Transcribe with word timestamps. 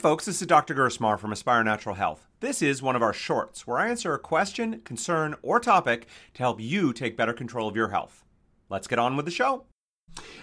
folks, 0.00 0.24
this 0.24 0.40
is 0.40 0.46
Dr. 0.46 0.74
Gersmar 0.74 1.18
from 1.18 1.30
Aspire 1.30 1.62
Natural 1.62 1.94
Health. 1.94 2.26
This 2.40 2.62
is 2.62 2.80
one 2.80 2.96
of 2.96 3.02
our 3.02 3.12
shorts 3.12 3.66
where 3.66 3.76
I 3.76 3.90
answer 3.90 4.14
a 4.14 4.18
question, 4.18 4.80
concern, 4.80 5.34
or 5.42 5.60
topic 5.60 6.06
to 6.32 6.42
help 6.42 6.58
you 6.58 6.94
take 6.94 7.18
better 7.18 7.34
control 7.34 7.68
of 7.68 7.76
your 7.76 7.88
health. 7.88 8.24
Let's 8.70 8.86
get 8.86 8.98
on 8.98 9.14
with 9.14 9.26
the 9.26 9.30
show. 9.30 9.66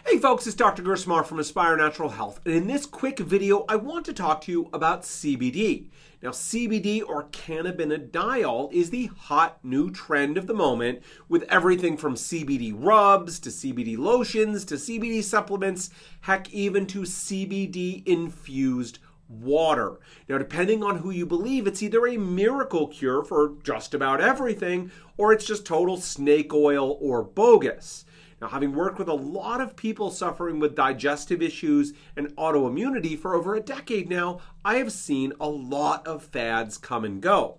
Hey 0.05 0.19
folks, 0.19 0.45
it's 0.45 0.55
Dr. 0.55 0.83
Gersmar 0.83 1.25
from 1.25 1.39
Aspire 1.39 1.75
Natural 1.75 2.09
Health, 2.09 2.39
and 2.45 2.53
in 2.53 2.67
this 2.67 2.85
quick 2.85 3.17
video, 3.17 3.65
I 3.67 3.77
want 3.77 4.05
to 4.05 4.13
talk 4.13 4.41
to 4.41 4.51
you 4.51 4.69
about 4.73 5.01
CBD. 5.01 5.89
Now, 6.21 6.29
CBD 6.29 7.01
or 7.05 7.25
cannabidiol 7.25 8.71
is 8.71 8.91
the 8.91 9.07
hot 9.17 9.57
new 9.63 9.89
trend 9.89 10.37
of 10.37 10.45
the 10.45 10.53
moment 10.53 11.01
with 11.29 11.43
everything 11.43 11.97
from 11.97 12.15
CBD 12.15 12.73
rubs 12.75 13.39
to 13.39 13.49
CBD 13.49 13.97
lotions 13.97 14.65
to 14.65 14.75
CBD 14.75 15.23
supplements, 15.23 15.89
heck, 16.21 16.51
even 16.53 16.85
to 16.87 17.01
CBD 17.01 18.07
infused 18.07 18.99
water. 19.29 19.99
Now, 20.27 20.37
depending 20.37 20.83
on 20.83 20.99
who 20.99 21.11
you 21.11 21.25
believe, 21.25 21.67
it's 21.67 21.83
either 21.83 22.07
a 22.07 22.17
miracle 22.17 22.87
cure 22.87 23.23
for 23.23 23.55
just 23.63 23.93
about 23.93 24.21
everything 24.21 24.91
or 25.17 25.33
it's 25.33 25.45
just 25.45 25.65
total 25.65 25.97
snake 25.97 26.53
oil 26.53 26.97
or 27.01 27.23
bogus. 27.23 28.05
Now, 28.41 28.49
having 28.49 28.73
worked 28.73 28.99
with 28.99 29.07
a 29.07 29.13
lot 29.13 29.61
of 29.61 29.75
people 29.75 30.11
suffering 30.11 30.59
with 30.59 30.75
digestive 30.75 31.41
issues 31.41 31.93
and 32.15 32.35
autoimmunity 32.35 33.17
for 33.17 33.33
over 33.33 33.55
a 33.55 33.59
decade 33.59 34.09
now, 34.09 34.39
I 34.63 34.75
have 34.75 34.91
seen 34.91 35.33
a 35.39 35.49
lot 35.49 36.05
of 36.05 36.23
fads 36.23 36.77
come 36.77 37.03
and 37.03 37.19
go. 37.21 37.57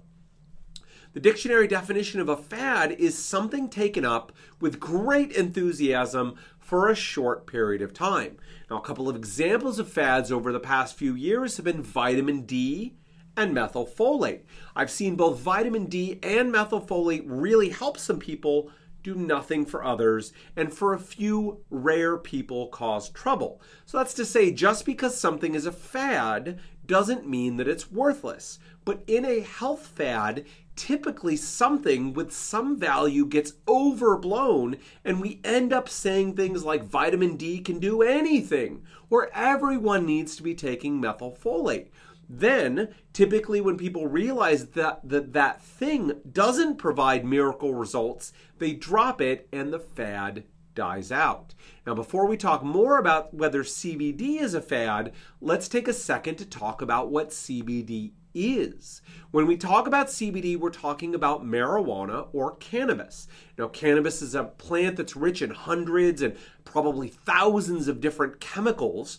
The 1.15 1.21
dictionary 1.21 1.67
definition 1.67 2.21
of 2.21 2.29
a 2.29 2.37
fad 2.37 2.93
is 2.93 3.19
something 3.19 3.71
taken 3.71 4.05
up 4.05 4.31
with 4.61 4.79
great 4.79 5.33
enthusiasm 5.33 6.35
for 6.59 6.89
a 6.89 6.95
short 6.95 7.47
period 7.47 7.81
of 7.81 7.95
time. 7.95 8.37
Now, 8.71 8.77
a 8.77 8.83
couple 8.83 9.09
of 9.09 9.17
examples 9.17 9.79
of 9.79 9.91
fads 9.91 10.31
over 10.31 10.53
the 10.53 10.61
past 10.61 10.97
few 10.97 11.15
years 11.15 11.57
have 11.57 11.65
been 11.65 11.83
vitamin 11.83 12.43
D 12.43 12.95
and 13.39 13.57
methylfolate. 13.57 14.43
I've 14.77 14.91
seen 14.91 15.17
both 15.17 15.39
vitamin 15.39 15.87
D 15.87 16.19
and 16.23 16.53
methylfolate 16.53 17.23
really 17.25 17.71
help 17.71 17.97
some 17.97 18.19
people 18.19 18.71
do 19.03 19.15
nothing 19.15 19.65
for 19.65 19.85
others, 19.85 20.33
and 20.57 20.75
for 20.75 20.93
a 20.93 20.99
few 20.99 21.61
rare 21.71 22.19
people 22.19 22.67
cause 22.67 23.09
trouble. 23.09 23.63
So 23.87 23.97
that's 23.97 24.13
to 24.15 24.27
say, 24.27 24.51
just 24.51 24.85
because 24.85 25.19
something 25.19 25.55
is 25.55 25.67
a 25.67 25.73
fad 25.73 26.59
doesn't 26.85 27.29
mean 27.29 27.57
that 27.57 27.69
it's 27.69 27.93
worthless. 27.93 28.59
But 28.85 29.05
in 29.07 29.25
a 29.25 29.41
health 29.41 29.87
fad, 29.87 30.47
typically 30.79 31.37
something 31.37 32.15
with 32.15 32.33
some 32.33 32.79
value 32.79 33.27
gets 33.27 33.55
overblown, 33.67 34.77
and 35.05 35.21
we 35.21 35.41
end 35.45 35.73
up 35.73 35.89
saying 35.89 36.35
things 36.35 36.65
like 36.65 36.85
vitamin 36.85 37.37
D 37.37 37.61
can 37.61 37.81
do 37.81 38.01
anything, 38.01 38.85
or 39.11 39.29
everyone 39.35 40.07
needs 40.07 40.37
to 40.37 40.43
be 40.43 40.55
taking 40.55 41.03
methylfolate. 41.03 41.89
Then, 42.31 42.95
typically, 43.13 43.61
when 43.61 43.77
people 43.77 44.07
realize 44.07 44.69
that, 44.69 45.01
that 45.09 45.33
that 45.33 45.63
thing 45.63 46.21
doesn't 46.31 46.77
provide 46.77 47.25
miracle 47.25 47.75
results, 47.75 48.33
they 48.59 48.73
drop 48.73 49.21
it 49.21 49.49
and 49.53 49.73
the 49.73 49.81
fad 49.81 50.45
dies 50.79 51.11
out. 51.11 51.55
Now, 51.85 51.95
before 51.95 52.25
we 52.29 52.37
talk 52.37 52.63
more 52.63 52.99
about 52.99 53.35
whether 53.35 53.65
CBD 53.65 54.41
is 54.41 54.55
a 54.55 54.61
fad, 54.61 55.13
let's 55.41 55.67
take 55.67 55.89
a 55.89 55.93
second 55.93 56.37
to 56.37 56.47
talk 56.47 56.81
about 56.81 57.11
what 57.11 57.31
CBD 57.31 58.13
is. 58.33 59.03
When 59.33 59.49
we 59.49 59.57
talk 59.57 59.89
about 59.89 60.07
CBD, 60.07 60.57
we're 60.57 60.71
talking 60.71 61.17
about 61.17 61.45
marijuana 61.45 62.29
or 62.33 62.55
cannabis. 62.59 63.27
Now, 63.59 63.67
cannabis 63.67 64.23
is 64.23 64.37
a 64.37 64.45
plant 64.45 64.99
that's 64.99 65.17
rich 65.17 65.43
in 65.43 65.51
hundreds 65.51 66.23
and 66.23 66.37
probably 66.65 67.09
thousands 67.09 67.89
of 67.89 68.01
different 68.01 68.39
chemicals 68.39 69.19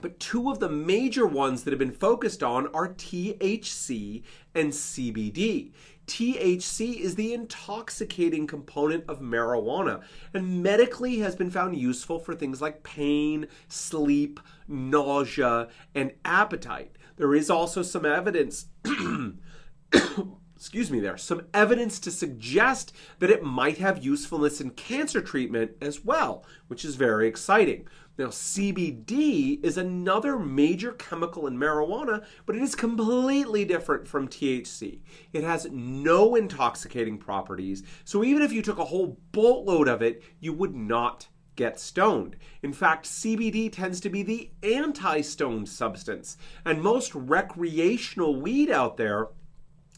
but 0.00 0.20
two 0.20 0.50
of 0.50 0.58
the 0.58 0.68
major 0.68 1.26
ones 1.26 1.64
that 1.64 1.70
have 1.70 1.78
been 1.78 1.90
focused 1.90 2.42
on 2.42 2.66
are 2.68 2.88
THC 2.88 4.22
and 4.54 4.72
CBD. 4.72 5.72
THC 6.06 7.00
is 7.00 7.16
the 7.16 7.34
intoxicating 7.34 8.46
component 8.46 9.04
of 9.08 9.20
marijuana 9.20 10.02
and 10.32 10.62
medically 10.62 11.18
has 11.18 11.34
been 11.34 11.50
found 11.50 11.76
useful 11.76 12.20
for 12.20 12.34
things 12.34 12.62
like 12.62 12.84
pain, 12.84 13.48
sleep, 13.68 14.38
nausea, 14.68 15.68
and 15.94 16.12
appetite. 16.24 16.96
There 17.16 17.34
is 17.34 17.50
also 17.50 17.82
some 17.82 18.04
evidence 18.06 18.66
excuse 20.56 20.90
me 20.90 21.00
there, 21.00 21.18
some 21.18 21.42
evidence 21.52 22.00
to 22.00 22.10
suggest 22.10 22.92
that 23.18 23.30
it 23.30 23.42
might 23.42 23.78
have 23.78 24.04
usefulness 24.04 24.60
in 24.60 24.70
cancer 24.70 25.20
treatment 25.20 25.72
as 25.82 26.04
well, 26.04 26.44
which 26.68 26.84
is 26.84 26.96
very 26.96 27.28
exciting. 27.28 27.86
Now, 28.18 28.26
CBD 28.26 29.62
is 29.62 29.76
another 29.76 30.38
major 30.38 30.92
chemical 30.92 31.46
in 31.46 31.58
marijuana, 31.58 32.24
but 32.46 32.56
it 32.56 32.62
is 32.62 32.74
completely 32.74 33.66
different 33.66 34.08
from 34.08 34.28
THC. 34.28 35.00
It 35.34 35.44
has 35.44 35.68
no 35.70 36.34
intoxicating 36.34 37.18
properties, 37.18 37.82
so 38.04 38.24
even 38.24 38.42
if 38.42 38.52
you 38.52 38.62
took 38.62 38.78
a 38.78 38.86
whole 38.86 39.18
boatload 39.32 39.86
of 39.86 40.00
it, 40.00 40.22
you 40.40 40.54
would 40.54 40.74
not 40.74 41.28
get 41.56 41.80
stoned. 41.80 42.36
In 42.62 42.72
fact, 42.72 43.06
CBD 43.06 43.72
tends 43.72 44.00
to 44.00 44.10
be 44.10 44.22
the 44.22 44.50
anti 44.62 45.20
stoned 45.22 45.68
substance, 45.68 46.36
and 46.64 46.80
most 46.80 47.14
recreational 47.14 48.40
weed 48.40 48.70
out 48.70 48.96
there 48.96 49.28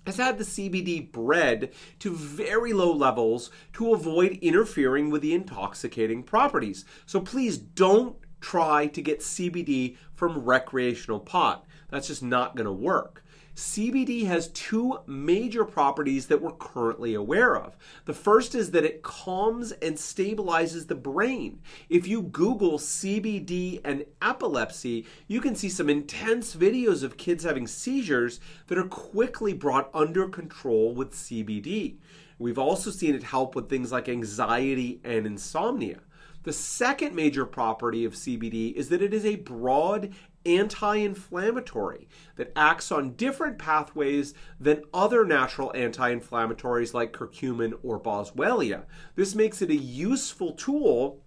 has 0.09 0.17
had 0.17 0.39
the 0.39 0.45
CBD 0.45 1.13
bred 1.13 1.71
to 1.99 2.15
very 2.15 2.73
low 2.73 2.91
levels 2.91 3.51
to 3.75 3.93
avoid 3.93 4.39
interfering 4.41 5.11
with 5.11 5.21
the 5.21 5.35
intoxicating 5.35 6.23
properties. 6.23 6.87
So 7.05 7.21
please 7.21 7.59
don't 7.59 8.17
try 8.41 8.87
to 8.87 9.03
get 9.03 9.21
CBD 9.21 9.99
from 10.15 10.47
recreational 10.47 11.21
pot. 11.21 11.67
That's 11.91 12.09
just 12.09 12.23
not 12.23 12.57
going 12.57 12.65
to 12.65 12.73
work. 12.73 13.23
CBD 13.59 14.25
has 14.27 14.51
two 14.51 15.01
major 15.09 15.65
properties 15.65 16.29
that 16.29 16.41
we're 16.41 16.53
currently 16.53 17.15
aware 17.15 17.57
of. 17.57 17.77
The 18.05 18.13
first 18.13 18.55
is 18.55 18.71
that 18.71 18.85
it 18.85 19.03
calms 19.03 19.73
and 19.73 19.97
stabilizes 19.97 20.87
the 20.87 20.95
brain. 20.95 21.59
If 21.89 22.07
you 22.07 22.23
Google 22.23 22.79
CBD 22.79 23.81
and 23.85 24.05
epilepsy, 24.23 25.07
you 25.27 25.41
can 25.41 25.57
see 25.57 25.69
some 25.69 25.91
intense 25.91 26.55
videos 26.55 27.03
of 27.03 27.17
kids 27.17 27.43
having 27.43 27.67
seizures 27.67 28.39
that 28.69 28.79
are 28.79 28.87
quickly 28.87 29.55
brought 29.55 29.91
under 29.93 30.29
control 30.29 30.95
with 30.95 31.11
CBD. 31.11 31.97
We've 32.39 32.61
also 32.61 32.93
seen 32.93 33.17
it 33.17 33.25
help 33.25 33.57
with 33.57 33.69
things 33.69 33.91
like 33.91 34.09
anxiety 34.09 35.01
and 35.03 35.27
insomnia. 35.27 35.99
The 36.45 36.53
second 36.53 37.15
major 37.15 37.45
property 37.45 38.05
of 38.05 38.15
CBD 38.15 38.73
is 38.73 38.89
that 38.91 39.03
it 39.03 39.13
is 39.13 39.27
a 39.27 39.37
broad 39.37 40.15
anti 40.47 40.97
inflammatory 40.97 42.09
that 42.37 42.53
acts 42.57 42.91
on 42.91 43.15
different 43.15 43.59
pathways 43.59 44.35
than 44.61 44.85
other 44.95 45.25
natural 45.25 45.73
anti 45.75 46.15
inflammatories 46.15 46.95
like 46.95 47.13
curcumin 47.13 47.75
or 47.83 48.01
boswellia. 48.01 48.85
This 49.15 49.35
makes 49.35 49.63
it 49.63 49.71
a 49.71 49.77
useful 49.77 50.53
tool 50.53 51.23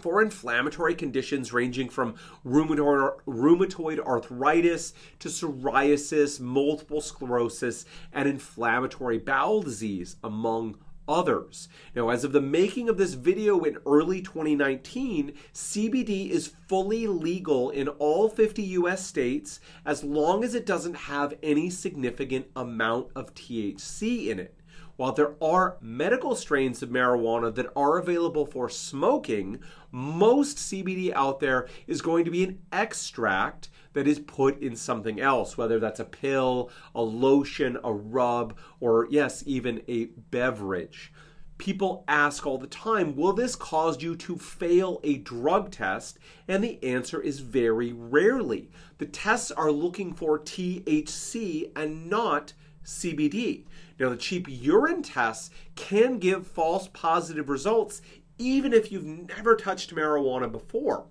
for 0.00 0.22
inflammatory 0.22 0.94
conditions 0.94 1.52
ranging 1.52 1.88
from 1.88 2.14
rheumatoid, 2.44 3.98
arthritis 4.00 4.94
to 5.18 5.28
psoriasis, 5.28 6.40
multiple 6.40 7.00
sclerosis, 7.00 7.84
and 8.12 8.28
inflammatory 8.28 9.18
bowel 9.18 9.62
disease, 9.62 10.16
among 10.24 10.76
others. 11.10 11.68
Now, 11.94 12.08
as 12.08 12.22
of 12.22 12.32
the 12.32 12.40
making 12.40 12.88
of 12.88 12.96
this 12.96 13.14
video 13.14 13.64
in 13.64 13.78
early 13.84 14.22
2019, 14.22 15.34
CBD 15.52 16.30
is 16.30 16.54
fully 16.68 17.06
legal 17.08 17.70
in 17.70 17.88
all 17.88 18.28
50 18.28 18.62
US 18.62 19.04
states 19.04 19.60
as 19.84 20.04
long 20.04 20.44
as 20.44 20.54
it 20.54 20.64
doesn't 20.64 20.94
have 20.94 21.34
any 21.42 21.68
significant 21.68 22.46
amount 22.54 23.08
of 23.16 23.34
THC 23.34 24.28
in 24.28 24.38
it. 24.38 24.59
While 25.00 25.12
there 25.12 25.32
are 25.40 25.78
medical 25.80 26.34
strains 26.34 26.82
of 26.82 26.90
marijuana 26.90 27.54
that 27.54 27.72
are 27.74 27.96
available 27.96 28.44
for 28.44 28.68
smoking, 28.68 29.60
most 29.90 30.58
CBD 30.58 31.10
out 31.14 31.40
there 31.40 31.68
is 31.86 32.02
going 32.02 32.26
to 32.26 32.30
be 32.30 32.44
an 32.44 32.58
extract 32.70 33.70
that 33.94 34.06
is 34.06 34.18
put 34.18 34.60
in 34.60 34.76
something 34.76 35.18
else, 35.18 35.56
whether 35.56 35.80
that's 35.80 36.00
a 36.00 36.04
pill, 36.04 36.70
a 36.94 37.00
lotion, 37.00 37.78
a 37.82 37.90
rub, 37.90 38.58
or 38.78 39.08
yes, 39.10 39.42
even 39.46 39.80
a 39.88 40.10
beverage. 40.30 41.14
People 41.56 42.04
ask 42.06 42.46
all 42.46 42.58
the 42.58 42.66
time, 42.66 43.16
will 43.16 43.32
this 43.32 43.56
cause 43.56 44.02
you 44.02 44.14
to 44.16 44.36
fail 44.36 45.00
a 45.02 45.16
drug 45.16 45.70
test? 45.70 46.18
And 46.46 46.62
the 46.62 46.78
answer 46.84 47.22
is 47.22 47.40
very 47.40 47.94
rarely. 47.94 48.70
The 48.98 49.06
tests 49.06 49.50
are 49.50 49.72
looking 49.72 50.12
for 50.12 50.38
THC 50.38 51.70
and 51.74 52.10
not 52.10 52.52
CBD. 52.84 53.64
Now, 53.98 54.08
the 54.08 54.16
cheap 54.16 54.46
urine 54.48 55.02
tests 55.02 55.50
can 55.76 56.18
give 56.18 56.46
false 56.46 56.88
positive 56.92 57.48
results 57.48 58.00
even 58.38 58.72
if 58.72 58.90
you've 58.90 59.04
never 59.04 59.54
touched 59.54 59.94
marijuana 59.94 60.50
before. 60.50 61.06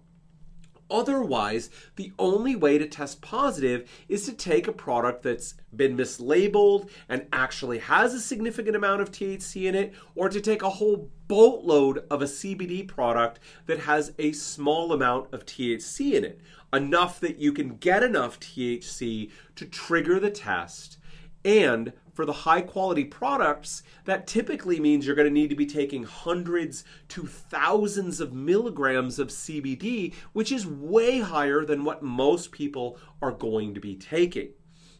Otherwise, 0.91 1.69
the 1.97 2.11
only 2.17 2.55
way 2.55 2.79
to 2.79 2.87
test 2.87 3.21
positive 3.21 3.87
is 4.07 4.25
to 4.25 4.33
take 4.33 4.67
a 4.67 4.71
product 4.71 5.21
that's 5.21 5.53
been 5.75 5.95
mislabeled 5.95 6.89
and 7.07 7.27
actually 7.31 7.77
has 7.77 8.13
a 8.13 8.19
significant 8.19 8.75
amount 8.75 9.01
of 9.01 9.11
THC 9.11 9.65
in 9.65 9.75
it, 9.75 9.93
or 10.15 10.29
to 10.29 10.41
take 10.41 10.63
a 10.63 10.69
whole 10.69 11.11
boatload 11.27 12.05
of 12.09 12.23
a 12.23 12.25
CBD 12.25 12.87
product 12.87 13.39
that 13.67 13.81
has 13.81 14.13
a 14.17 14.31
small 14.31 14.91
amount 14.91 15.31
of 15.31 15.45
THC 15.45 16.13
in 16.13 16.25
it. 16.25 16.41
enough 16.71 17.19
that 17.19 17.39
you 17.39 17.51
can 17.51 17.77
get 17.77 18.03
enough 18.03 18.39
THC 18.39 19.31
to 19.55 19.65
trigger 19.65 20.19
the 20.19 20.29
test. 20.29 20.98
And 21.45 21.93
for 22.13 22.25
the 22.25 22.33
high 22.33 22.61
quality 22.61 23.05
products, 23.05 23.81
that 24.05 24.27
typically 24.27 24.79
means 24.79 25.05
you're 25.05 25.15
going 25.15 25.27
to 25.27 25.33
need 25.33 25.49
to 25.49 25.55
be 25.55 25.65
taking 25.65 26.03
hundreds 26.03 26.83
to 27.09 27.25
thousands 27.25 28.19
of 28.19 28.33
milligrams 28.33 29.19
of 29.19 29.29
CBD, 29.29 30.13
which 30.33 30.51
is 30.51 30.67
way 30.67 31.19
higher 31.19 31.63
than 31.63 31.85
what 31.85 32.03
most 32.03 32.51
people 32.51 32.97
are 33.21 33.31
going 33.31 33.73
to 33.73 33.79
be 33.79 33.95
taking. 33.95 34.49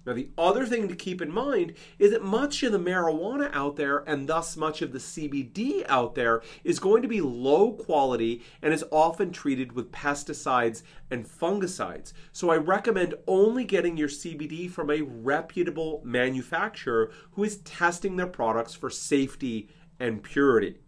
Now, 0.10 0.16
the 0.16 0.32
other 0.40 0.66
thing 0.66 0.88
to 0.88 0.96
keep 0.96 1.22
in 1.22 1.32
mind 1.32 1.76
is 2.00 2.10
that 2.10 2.24
much 2.24 2.64
of 2.64 2.72
the 2.72 2.80
marijuana 2.80 3.52
out 3.54 3.76
there, 3.76 4.00
and 4.08 4.28
thus 4.28 4.58
much 4.58 4.82
of 4.82 4.92
the 4.92 4.98
CBD 4.98 5.86
out 5.88 6.16
there, 6.16 6.42
is 6.64 6.80
going 6.80 7.04
to 7.04 7.08
be 7.08 7.22
low 7.22 7.74
quality 7.74 8.42
and 8.64 8.74
is 8.74 8.84
often 8.90 9.32
treated 9.32 9.74
with 9.74 9.92
pesticides 9.92 10.82
and 11.12 11.28
fungicides. 11.28 12.12
So, 12.32 12.50
I 12.50 12.58
recommend 12.58 13.14
only 13.28 13.64
getting 13.66 13.98
your 13.98 14.08
CBD 14.08 14.68
from 14.68 14.90
a 14.90 15.04
reputable 15.04 16.02
manufacturer 16.04 17.12
who 17.34 17.44
is 17.44 17.58
testing 17.58 18.16
their 18.16 18.26
products 18.26 18.74
for 18.74 18.90
safety 18.90 19.70
and 20.00 20.24
purity. 20.24 20.80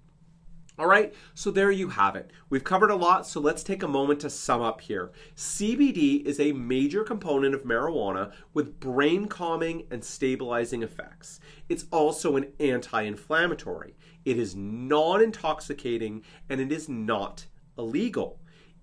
All 0.82 0.88
right, 0.88 1.14
so 1.36 1.52
there 1.52 1.70
you 1.70 1.90
have 1.90 2.16
it. 2.16 2.32
We've 2.50 2.64
covered 2.64 2.90
a 2.90 2.96
lot, 2.96 3.28
so 3.28 3.40
let's 3.40 3.62
take 3.62 3.84
a 3.84 3.88
moment 3.88 4.20
to 4.22 4.32
sum 4.32 4.64
up 4.64 4.82
here. 4.82 5.12
CBD 5.36 6.26
is 6.26 6.40
a 6.40 6.54
major 6.54 7.04
component 7.04 7.54
of 7.54 7.66
marijuana 7.66 8.32
with 8.56 8.80
brain 8.80 9.28
calming 9.28 9.86
and 9.92 10.04
stabilizing 10.04 10.82
effects. 10.82 11.40
It's 11.70 11.86
also 11.92 12.36
an 12.36 12.48
anti 12.60 13.04
inflammatory, 13.04 13.96
it 14.26 14.40
is 14.40 14.56
non 14.56 15.22
intoxicating, 15.22 16.24
and 16.50 16.60
it 16.60 16.72
is 16.72 16.90
not 16.90 17.46
illegal. 17.78 18.40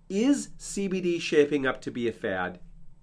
Is 0.09 0.51
CBD 0.57 1.21
shaping 1.21 1.67
up 1.67 1.81
to 1.81 1.91
be 1.91 2.07
a 2.07 2.13
fad? 2.13 2.61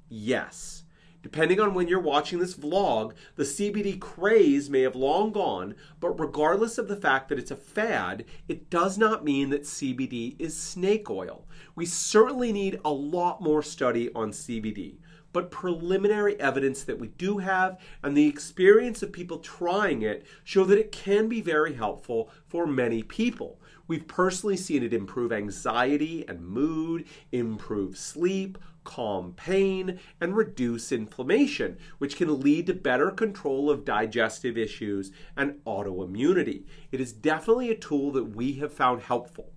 Yes. 0.08 0.85
Depending 1.26 1.60
on 1.60 1.74
when 1.74 1.88
you're 1.88 2.00
watching 2.00 2.38
this 2.38 2.54
vlog, 2.54 3.14
the 3.36 3.42
CBD 3.42 4.00
craze 4.00 4.70
may 4.70 4.82
have 4.82 4.96
long 4.96 5.32
gone, 5.32 5.74
but 6.00 6.20
regardless 6.20 6.78
of 6.78 6.88
the 6.88 6.96
fact 6.96 7.30
that 7.30 7.40
it's 7.40 7.50
a 7.50 7.56
fad, 7.56 8.26
it 8.48 8.70
does 8.70 8.96
not 8.96 9.26
mean 9.26 9.50
that 9.50 9.64
CBD 9.64 10.36
is 10.38 10.56
snake 10.56 11.10
oil. 11.10 11.48
We 11.74 11.88
certainly 11.88 12.54
need 12.54 12.80
a 12.86 12.92
lot 12.92 13.42
more 13.42 13.64
study 13.64 14.14
on 14.14 14.34
CBD 14.34 14.98
but 15.34 15.52
preliminary 15.52 16.40
evidence 16.40 16.84
that 16.84 16.98
we 16.98 17.08
do 17.08 17.40
have 17.40 17.78
and 18.04 18.16
the 18.16 18.26
experience 18.26 19.04
of 19.04 19.12
people 19.12 19.40
trying 19.40 20.02
it 20.02 20.26
show 20.46 20.64
that 20.64 20.80
it 20.80 20.94
can 20.94 21.28
be 21.28 21.42
very 21.42 21.74
helpful 21.74 22.30
for 22.48 22.66
many 22.66 23.04
people. 23.04 23.60
We've 23.88 24.08
personally 24.08 24.58
seen 24.58 24.84
it 24.84 24.94
improve 24.94 25.32
anxiety 25.32 26.26
and 26.28 26.42
mood, 26.42 27.06
improve 27.32 27.98
sleep, 27.98 28.58
calm 28.84 29.34
pain, 29.34 30.00
and 30.22 30.36
reduce 30.36 30.92
inflammation, 30.92 31.78
which 31.98 32.16
can 32.16 32.40
lead 32.40 32.68
to 32.68 32.74
better 32.74 33.12
control 33.12 33.70
of 33.70 33.86
digestive 33.86 34.58
issues 34.58 35.12
and 35.36 35.56
autoimmunity. 35.66 36.64
It 36.92 37.02
is 37.02 37.14
definitely 37.14 37.70
a 37.70 37.76
tool 37.76 38.12
that 38.12 38.36
we 38.36 38.54
have 38.54 38.74
found 38.74 39.02
helpful. 39.02 39.52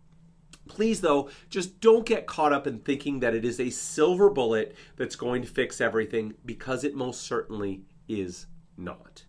Please, 0.66 1.00
though, 1.00 1.30
just 1.48 1.80
don't 1.80 2.04
get 2.04 2.26
caught 2.26 2.52
up 2.52 2.66
in 2.66 2.80
thinking 2.80 3.20
that 3.20 3.34
it 3.34 3.44
is 3.44 3.58
a 3.58 3.70
silver 3.70 4.28
bullet 4.28 4.76
that's 4.96 5.16
going 5.16 5.42
to 5.42 5.48
fix 5.48 5.80
everything 5.80 6.34
because 6.44 6.84
it 6.84 6.94
most 6.94 7.22
certainly 7.22 7.82
is 8.06 8.46
not. 8.76 9.24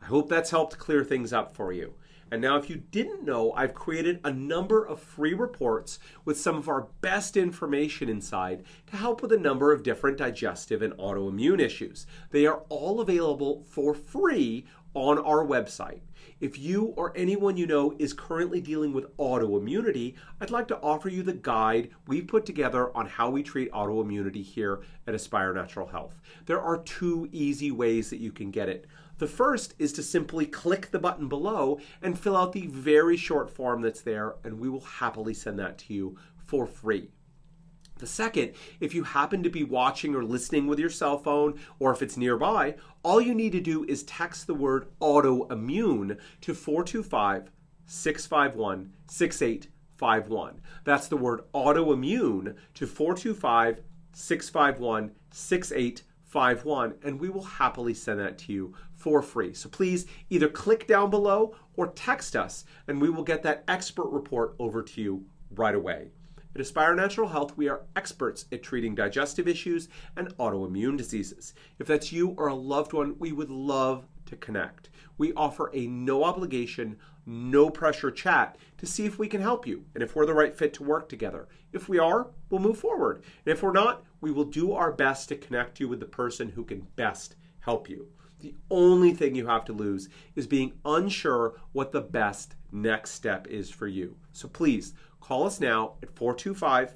I 0.00 0.06
hope 0.06 0.28
that's 0.28 0.50
helped 0.50 0.78
clear 0.78 1.02
things 1.02 1.32
up 1.32 1.54
for 1.56 1.72
you. 1.72 1.94
And 2.34 2.42
now, 2.42 2.56
if 2.56 2.68
you 2.68 2.82
didn't 2.90 3.22
know, 3.22 3.52
I've 3.52 3.74
created 3.74 4.18
a 4.24 4.32
number 4.32 4.84
of 4.84 4.98
free 4.98 5.34
reports 5.34 6.00
with 6.24 6.36
some 6.36 6.56
of 6.56 6.68
our 6.68 6.88
best 7.00 7.36
information 7.36 8.08
inside 8.08 8.64
to 8.88 8.96
help 8.96 9.22
with 9.22 9.30
a 9.30 9.38
number 9.38 9.70
of 9.70 9.84
different 9.84 10.18
digestive 10.18 10.82
and 10.82 10.94
autoimmune 10.94 11.60
issues. 11.60 12.08
They 12.32 12.44
are 12.44 12.64
all 12.70 13.00
available 13.00 13.62
for 13.70 13.94
free 13.94 14.66
on 14.94 15.18
our 15.18 15.46
website. 15.46 16.00
If 16.40 16.58
you 16.58 16.86
or 16.96 17.12
anyone 17.16 17.56
you 17.56 17.68
know 17.68 17.94
is 18.00 18.12
currently 18.12 18.60
dealing 18.60 18.92
with 18.92 19.16
autoimmunity, 19.16 20.16
I'd 20.40 20.50
like 20.50 20.66
to 20.68 20.80
offer 20.80 21.08
you 21.08 21.22
the 21.22 21.34
guide 21.34 21.90
we've 22.08 22.26
put 22.26 22.44
together 22.46 22.90
on 22.96 23.06
how 23.06 23.30
we 23.30 23.44
treat 23.44 23.70
autoimmunity 23.70 24.42
here 24.42 24.80
at 25.06 25.14
Aspire 25.14 25.54
Natural 25.54 25.86
Health. 25.86 26.20
There 26.46 26.60
are 26.60 26.78
two 26.78 27.28
easy 27.30 27.70
ways 27.70 28.10
that 28.10 28.18
you 28.18 28.32
can 28.32 28.50
get 28.50 28.68
it. 28.68 28.86
The 29.18 29.26
first 29.28 29.74
is 29.78 29.92
to 29.94 30.02
simply 30.02 30.46
click 30.46 30.90
the 30.90 30.98
button 30.98 31.28
below 31.28 31.78
and 32.02 32.18
fill 32.18 32.36
out 32.36 32.52
the 32.52 32.66
very 32.66 33.16
short 33.16 33.48
form 33.48 33.80
that's 33.80 34.00
there, 34.00 34.34
and 34.42 34.58
we 34.58 34.68
will 34.68 34.80
happily 34.80 35.34
send 35.34 35.58
that 35.60 35.78
to 35.78 35.94
you 35.94 36.18
for 36.36 36.66
free. 36.66 37.10
The 37.98 38.06
second, 38.08 38.54
if 38.80 38.92
you 38.92 39.04
happen 39.04 39.44
to 39.44 39.50
be 39.50 39.62
watching 39.62 40.16
or 40.16 40.24
listening 40.24 40.66
with 40.66 40.80
your 40.80 40.90
cell 40.90 41.16
phone, 41.16 41.60
or 41.78 41.92
if 41.92 42.02
it's 42.02 42.16
nearby, 42.16 42.74
all 43.04 43.20
you 43.20 43.34
need 43.34 43.52
to 43.52 43.60
do 43.60 43.84
is 43.84 44.02
text 44.02 44.48
the 44.48 44.54
word 44.54 44.88
autoimmune 45.00 46.18
to 46.40 46.54
425 46.54 47.50
651 47.86 48.92
6851. 49.06 50.60
That's 50.82 51.06
the 51.06 51.16
word 51.16 51.42
autoimmune 51.54 52.56
to 52.74 52.86
425 52.86 53.80
651 54.12 55.12
6851, 55.30 56.13
and 56.34 57.20
we 57.20 57.28
will 57.28 57.44
happily 57.44 57.94
send 57.94 58.20
that 58.20 58.38
to 58.38 58.52
you 58.52 58.74
for 58.94 59.22
free. 59.22 59.54
So 59.54 59.68
please 59.68 60.06
either 60.30 60.48
click 60.48 60.86
down 60.86 61.10
below 61.10 61.54
or 61.76 61.88
text 61.88 62.34
us, 62.36 62.64
and 62.88 63.00
we 63.00 63.10
will 63.10 63.22
get 63.22 63.42
that 63.44 63.64
expert 63.68 64.08
report 64.08 64.54
over 64.58 64.82
to 64.82 65.00
you 65.00 65.24
right 65.54 65.74
away. 65.74 66.10
At 66.54 66.60
Aspire 66.60 66.94
Natural 66.94 67.28
Health, 67.28 67.56
we 67.56 67.68
are 67.68 67.82
experts 67.96 68.46
at 68.52 68.62
treating 68.62 68.94
digestive 68.94 69.48
issues 69.48 69.88
and 70.16 70.28
autoimmune 70.36 70.96
diseases. 70.96 71.54
If 71.78 71.88
that's 71.88 72.12
you 72.12 72.30
or 72.38 72.46
a 72.46 72.54
loved 72.54 72.92
one, 72.92 73.16
we 73.18 73.32
would 73.32 73.50
love 73.50 74.06
to 74.26 74.36
connect. 74.36 74.90
We 75.18 75.32
offer 75.34 75.70
a 75.74 75.86
no 75.86 76.24
obligation, 76.24 76.96
no 77.26 77.70
pressure 77.70 78.10
chat 78.10 78.56
to 78.78 78.86
see 78.86 79.06
if 79.06 79.18
we 79.18 79.28
can 79.28 79.40
help 79.40 79.66
you 79.66 79.84
and 79.94 80.02
if 80.02 80.14
we're 80.14 80.26
the 80.26 80.34
right 80.34 80.54
fit 80.54 80.74
to 80.74 80.82
work 80.82 81.08
together. 81.08 81.48
If 81.72 81.88
we 81.88 81.98
are, 81.98 82.28
we'll 82.50 82.60
move 82.60 82.78
forward. 82.78 83.22
And 83.44 83.52
if 83.52 83.62
we're 83.62 83.72
not, 83.72 84.04
we 84.20 84.30
will 84.30 84.44
do 84.44 84.72
our 84.72 84.92
best 84.92 85.28
to 85.28 85.36
connect 85.36 85.80
you 85.80 85.88
with 85.88 86.00
the 86.00 86.06
person 86.06 86.50
who 86.50 86.64
can 86.64 86.86
best 86.96 87.36
help 87.60 87.88
you. 87.88 88.08
The 88.40 88.54
only 88.70 89.14
thing 89.14 89.34
you 89.34 89.46
have 89.46 89.64
to 89.66 89.72
lose 89.72 90.08
is 90.36 90.46
being 90.46 90.74
unsure 90.84 91.54
what 91.72 91.92
the 91.92 92.02
best 92.02 92.56
next 92.72 93.12
step 93.12 93.46
is 93.46 93.70
for 93.70 93.86
you. 93.86 94.16
So 94.32 94.48
please 94.48 94.92
call 95.20 95.46
us 95.46 95.60
now 95.60 95.94
at 96.02 96.14
425 96.14 96.94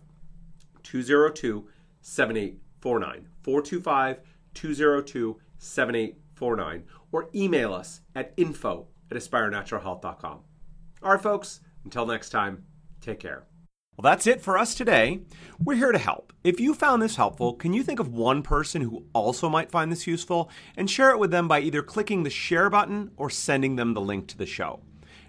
202 0.82 1.69
7849. 2.02 3.28
425 3.42 4.20
202 4.54 5.40
7849. 5.58 6.85
Or 7.12 7.30
email 7.35 7.73
us 7.73 8.00
at 8.14 8.35
info 8.37 8.87
at 9.10 9.16
aspirenaturalhealth.com. 9.16 10.40
All 11.02 11.12
right, 11.12 11.20
folks, 11.20 11.60
until 11.84 12.06
next 12.06 12.30
time, 12.30 12.64
take 13.00 13.20
care. 13.20 13.46
Well, 13.96 14.12
that's 14.12 14.28
it 14.28 14.40
for 14.40 14.56
us 14.56 14.76
today. 14.76 15.22
We're 15.58 15.74
here 15.74 15.90
to 15.90 15.98
help. 15.98 16.32
If 16.44 16.60
you 16.60 16.72
found 16.72 17.02
this 17.02 17.16
helpful, 17.16 17.54
can 17.54 17.72
you 17.72 17.82
think 17.82 17.98
of 17.98 18.08
one 18.08 18.42
person 18.42 18.82
who 18.82 19.06
also 19.12 19.48
might 19.48 19.72
find 19.72 19.90
this 19.90 20.06
useful 20.06 20.50
and 20.76 20.88
share 20.88 21.10
it 21.10 21.18
with 21.18 21.32
them 21.32 21.48
by 21.48 21.60
either 21.60 21.82
clicking 21.82 22.22
the 22.22 22.30
share 22.30 22.70
button 22.70 23.10
or 23.16 23.28
sending 23.28 23.74
them 23.74 23.94
the 23.94 24.00
link 24.00 24.28
to 24.28 24.38
the 24.38 24.46
show? 24.46 24.82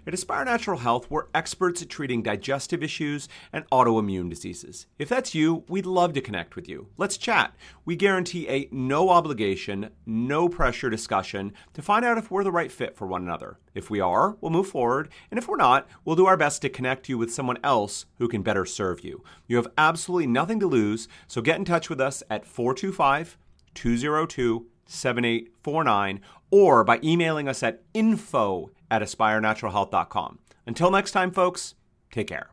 At 0.06 0.14
Aspire 0.14 0.46
Natural 0.46 0.78
Health, 0.78 1.10
we're 1.10 1.26
experts 1.34 1.82
at 1.82 1.90
treating 1.90 2.22
digestive 2.22 2.82
issues 2.82 3.28
and 3.52 3.68
autoimmune 3.68 4.30
diseases. 4.30 4.86
If 4.98 5.10
that's 5.10 5.34
you, 5.34 5.64
we'd 5.68 5.84
love 5.84 6.14
to 6.14 6.22
connect 6.22 6.56
with 6.56 6.70
you. 6.70 6.88
Let's 6.96 7.18
chat. 7.18 7.54
We 7.84 7.96
guarantee 7.96 8.48
a 8.48 8.66
no 8.72 9.10
obligation, 9.10 9.90
no 10.06 10.48
pressure 10.48 10.88
discussion 10.88 11.52
to 11.74 11.82
find 11.82 12.02
out 12.02 12.16
if 12.16 12.30
we're 12.30 12.44
the 12.44 12.50
right 12.50 12.72
fit 12.72 12.96
for 12.96 13.06
one 13.06 13.22
another. 13.22 13.58
If 13.74 13.90
we 13.90 14.00
are, 14.00 14.38
we'll 14.40 14.50
move 14.50 14.68
forward, 14.68 15.10
and 15.30 15.36
if 15.36 15.46
we're 15.46 15.56
not, 15.56 15.86
we'll 16.06 16.16
do 16.16 16.26
our 16.26 16.36
best 16.38 16.62
to 16.62 16.70
connect 16.70 17.10
you 17.10 17.18
with 17.18 17.32
someone 17.32 17.58
else 17.62 18.06
who 18.18 18.26
can 18.26 18.40
better 18.40 18.64
serve 18.64 19.04
you. 19.04 19.22
You 19.48 19.56
have 19.56 19.68
absolutely 19.76 20.28
nothing 20.28 20.60
to 20.60 20.66
lose, 20.66 21.08
so 21.26 21.42
get 21.42 21.58
in 21.58 21.66
touch 21.66 21.90
with 21.90 22.00
us 22.00 22.22
at 22.30 22.46
425 22.46 23.36
202 23.74 24.66
7849 24.86 26.20
or 26.50 26.82
by 26.82 26.98
emailing 27.04 27.46
us 27.46 27.62
at 27.62 27.82
info 27.94 28.70
at 28.90 29.02
aspirenaturalhealth.com. 29.02 30.38
Until 30.66 30.90
next 30.90 31.12
time, 31.12 31.30
folks, 31.30 31.74
take 32.10 32.26
care. 32.26 32.48